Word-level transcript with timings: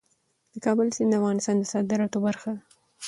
د 0.53 0.55
کابل 0.65 0.87
سیند 0.95 1.11
د 1.13 1.15
افغانستان 1.19 1.55
د 1.59 1.63
صادراتو 1.73 2.17
برخه 2.27 2.49
ده. 2.55 2.61